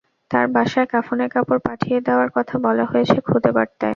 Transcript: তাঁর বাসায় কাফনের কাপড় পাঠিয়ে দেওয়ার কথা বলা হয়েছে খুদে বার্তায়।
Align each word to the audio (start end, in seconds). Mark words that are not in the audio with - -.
তাঁর 0.31 0.45
বাসায় 0.55 0.87
কাফনের 0.87 1.29
কাপড় 1.29 1.61
পাঠিয়ে 1.67 1.97
দেওয়ার 2.01 2.29
কথা 2.35 2.55
বলা 2.65 2.85
হয়েছে 2.85 3.17
খুদে 3.27 3.51
বার্তায়। 3.51 3.89